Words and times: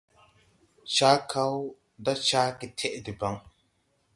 Cakaw 0.95 1.55
da 2.03 2.13
ca 2.27 2.41
getɛʼ 2.59 2.93
debaŋ. 3.05 3.35